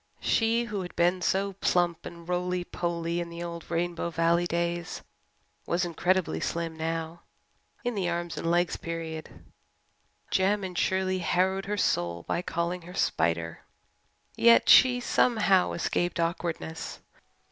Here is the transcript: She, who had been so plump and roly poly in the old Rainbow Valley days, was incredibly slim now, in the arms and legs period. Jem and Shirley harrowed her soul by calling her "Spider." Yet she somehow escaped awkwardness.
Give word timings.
She, 0.19 0.63
who 0.63 0.81
had 0.81 0.95
been 0.95 1.21
so 1.21 1.53
plump 1.53 2.07
and 2.07 2.27
roly 2.27 2.63
poly 2.63 3.19
in 3.19 3.29
the 3.29 3.43
old 3.43 3.69
Rainbow 3.69 4.09
Valley 4.09 4.47
days, 4.47 5.03
was 5.67 5.85
incredibly 5.85 6.39
slim 6.39 6.75
now, 6.75 7.21
in 7.83 7.93
the 7.93 8.09
arms 8.09 8.35
and 8.35 8.49
legs 8.49 8.77
period. 8.77 9.43
Jem 10.31 10.63
and 10.63 10.75
Shirley 10.75 11.19
harrowed 11.19 11.65
her 11.67 11.77
soul 11.77 12.23
by 12.23 12.41
calling 12.41 12.81
her 12.81 12.95
"Spider." 12.95 13.59
Yet 14.35 14.67
she 14.69 14.99
somehow 15.01 15.73
escaped 15.73 16.19
awkwardness. 16.19 16.99